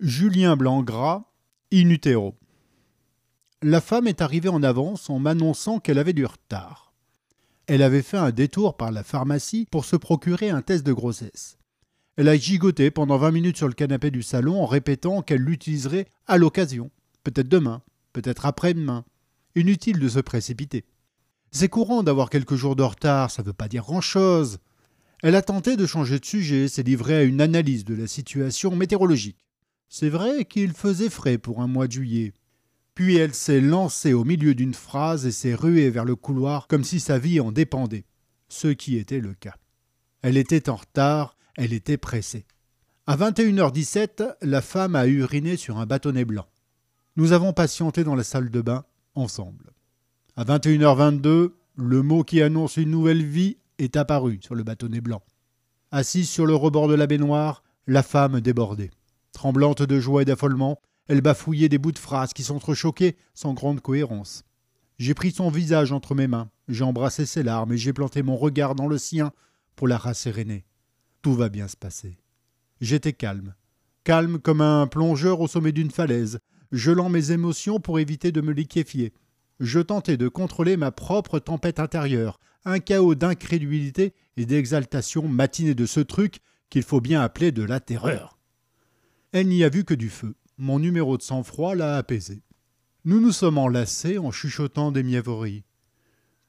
[0.00, 1.24] Julien Blanc-Gras,
[1.72, 2.36] in utero.
[3.62, 6.92] La femme est arrivée en avance en m'annonçant qu'elle avait du retard.
[7.66, 11.58] Elle avait fait un détour par la pharmacie pour se procurer un test de grossesse.
[12.16, 16.06] Elle a gigoté pendant 20 minutes sur le canapé du salon en répétant qu'elle l'utiliserait
[16.28, 16.92] à l'occasion,
[17.24, 19.04] peut-être demain, peut-être après-demain.
[19.56, 20.84] Inutile de se précipiter.
[21.50, 24.58] C'est courant d'avoir quelques jours de retard, ça ne veut pas dire grand-chose.
[25.24, 28.76] Elle a tenté de changer de sujet, s'est livrée à une analyse de la situation
[28.76, 29.47] météorologique.
[29.88, 32.34] C'est vrai qu'il faisait frais pour un mois de juillet.
[32.94, 36.84] Puis elle s'est lancée au milieu d'une phrase et s'est ruée vers le couloir comme
[36.84, 38.04] si sa vie en dépendait,
[38.48, 39.54] ce qui était le cas.
[40.20, 42.44] Elle était en retard, elle était pressée.
[43.06, 46.46] À 21h17, la femme a uriné sur un bâtonnet blanc.
[47.16, 48.84] Nous avons patienté dans la salle de bain
[49.14, 49.72] ensemble.
[50.36, 55.22] À 21h22, le mot qui annonce une nouvelle vie est apparu sur le bâtonnet blanc.
[55.90, 58.90] Assise sur le rebord de la baignoire, la femme débordait.
[59.38, 63.80] Tremblante de joie et d'affolement, elle bafouillait des bouts de phrases qui s'entrechoquaient sans grande
[63.80, 64.42] cohérence.
[64.98, 68.36] J'ai pris son visage entre mes mains, j'ai embrassé ses larmes et j'ai planté mon
[68.36, 69.30] regard dans le sien
[69.76, 70.64] pour la rasséréner.
[71.22, 72.18] Tout va bien se passer.
[72.80, 73.54] J'étais calme,
[74.02, 76.40] calme comme un plongeur au sommet d'une falaise,
[76.72, 79.12] gelant mes émotions pour éviter de me liquéfier.
[79.60, 85.86] Je tentais de contrôler ma propre tempête intérieure, un chaos d'incrédulité et d'exaltation matiné de
[85.86, 86.40] ce truc
[86.70, 88.37] qu'il faut bien appeler de la terreur.
[89.32, 90.34] Elle n'y a vu que du feu.
[90.56, 92.42] Mon numéro de sang-froid l'a apaisé.
[93.04, 95.64] Nous nous sommes enlacés en chuchotant des mièvreries.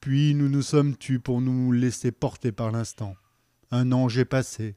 [0.00, 3.14] Puis nous nous sommes tus pour nous laisser porter par l'instant.
[3.70, 4.76] Un ange est passé,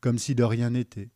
[0.00, 1.10] comme si de rien n'était.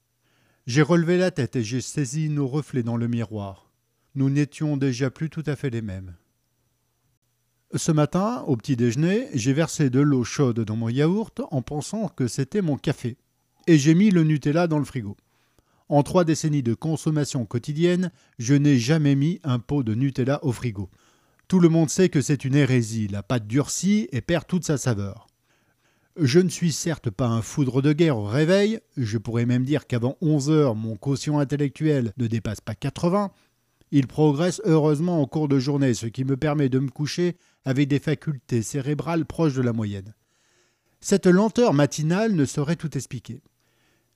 [0.67, 3.71] J'ai relevé la tête et j'ai saisi nos reflets dans le miroir.
[4.15, 6.17] Nous n'étions déjà plus tout à fait les mêmes.
[7.75, 12.09] Ce matin, au petit déjeuner, j'ai versé de l'eau chaude dans mon yaourt en pensant
[12.09, 13.19] que c'était mon café.
[13.67, 15.17] Et j'ai mis le Nutella dans le frigo.
[15.89, 20.51] En trois décennies de consommation quotidienne, je n'ai jamais mis un pot de Nutella au
[20.51, 20.91] frigo.
[21.47, 24.79] Tout le monde sait que c'est une hérésie, la pâte durcit et perd toute sa
[24.79, 25.29] saveur.
[26.17, 29.87] Je ne suis certes pas un foudre de guerre au réveil, je pourrais même dire
[29.87, 33.31] qu'avant 11 heures mon quotient intellectuel ne dépasse pas 80.
[33.93, 37.87] Il progresse heureusement en cours de journée, ce qui me permet de me coucher avec
[37.87, 40.15] des facultés cérébrales proches de la moyenne.
[41.01, 43.43] Cette lenteur matinale ne saurait tout expliquer.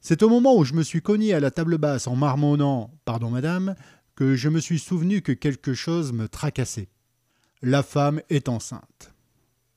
[0.00, 3.30] C'est au moment où je me suis cogné à la table basse en marmonnant Pardon,
[3.30, 3.74] madame,
[4.14, 6.88] que je me suis souvenu que quelque chose me tracassait.
[7.62, 9.14] La femme est enceinte.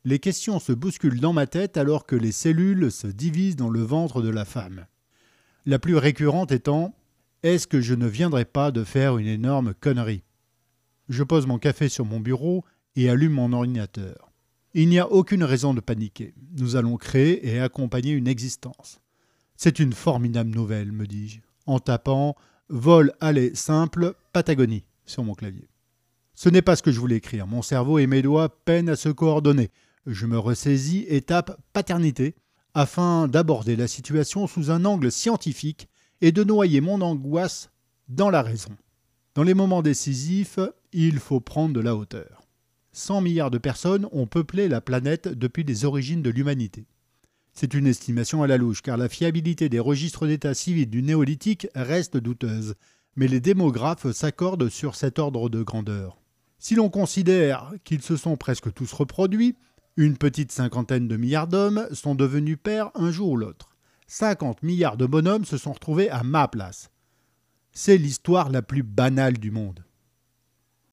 [0.05, 3.81] Les questions se bousculent dans ma tête alors que les cellules se divisent dans le
[3.81, 4.85] ventre de la femme.
[5.65, 6.95] La plus récurrente étant
[7.43, 10.23] Est-ce que je ne viendrai pas de faire une énorme connerie?
[11.09, 12.63] Je pose mon café sur mon bureau
[12.95, 14.31] et allume mon ordinateur.
[14.73, 16.33] Il n'y a aucune raison de paniquer.
[16.57, 19.02] Nous allons créer et accompagner une existence.
[19.63, 22.35] C'est une formidable nouvelle, me dis-je, en tapant
[22.67, 25.69] Vol aller simple Patagonie sur mon clavier.
[26.35, 27.47] Ce n'est pas ce que je voulais écrire.
[27.47, 29.71] Mon cerveau et mes doigts peinent à se coordonner.
[30.05, 32.35] Je me ressaisis et tape paternité
[32.73, 35.87] afin d'aborder la situation sous un angle scientifique
[36.19, 37.71] et de noyer mon angoisse
[38.09, 38.75] dans la raison.
[39.33, 40.59] Dans les moments décisifs,
[40.91, 42.41] il faut prendre de la hauteur.
[42.91, 46.85] 100 milliards de personnes ont peuplé la planète depuis les origines de l'humanité.
[47.53, 51.67] C'est une estimation à la louche, car la fiabilité des registres d'état civil du néolithique
[51.75, 52.75] reste douteuse,
[53.15, 56.17] mais les démographes s'accordent sur cet ordre de grandeur.
[56.57, 59.55] Si l'on considère qu'ils se sont presque tous reproduits,
[59.97, 63.75] une petite cinquantaine de milliards d'hommes sont devenus pères un jour ou l'autre.
[64.07, 66.89] 50 milliards de bonhommes se sont retrouvés à ma place.
[67.71, 69.83] C'est l'histoire la plus banale du monde.